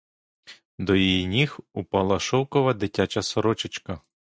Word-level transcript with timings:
До 0.79 0.95
її 0.95 1.25
ніг 1.27 1.59
упала 1.73 2.19
шовкова 2.19 2.73
дитяча 2.73 3.21
сорочечка. 3.21 4.01